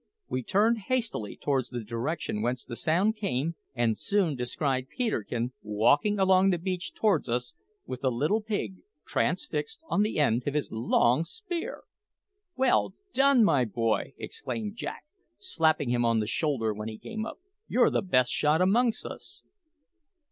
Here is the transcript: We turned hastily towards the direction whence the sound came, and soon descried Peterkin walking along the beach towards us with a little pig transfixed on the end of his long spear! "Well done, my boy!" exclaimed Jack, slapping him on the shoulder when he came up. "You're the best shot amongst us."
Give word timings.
We 0.27 0.41
turned 0.41 0.79
hastily 0.87 1.37
towards 1.37 1.69
the 1.69 1.83
direction 1.83 2.41
whence 2.41 2.65
the 2.65 2.75
sound 2.75 3.15
came, 3.17 3.53
and 3.75 3.95
soon 3.95 4.35
descried 4.35 4.89
Peterkin 4.89 5.53
walking 5.61 6.17
along 6.17 6.49
the 6.49 6.57
beach 6.57 6.95
towards 6.95 7.29
us 7.29 7.53
with 7.85 8.03
a 8.03 8.09
little 8.09 8.41
pig 8.41 8.77
transfixed 9.05 9.77
on 9.89 10.01
the 10.01 10.17
end 10.17 10.47
of 10.47 10.55
his 10.55 10.71
long 10.71 11.23
spear! 11.23 11.83
"Well 12.55 12.95
done, 13.13 13.43
my 13.43 13.63
boy!" 13.63 14.15
exclaimed 14.17 14.75
Jack, 14.75 15.03
slapping 15.37 15.89
him 15.91 16.03
on 16.03 16.19
the 16.19 16.25
shoulder 16.25 16.73
when 16.73 16.87
he 16.87 16.97
came 16.97 17.23
up. 17.23 17.37
"You're 17.67 17.91
the 17.91 18.01
best 18.01 18.31
shot 18.31 18.59
amongst 18.59 19.05
us." 19.05 19.43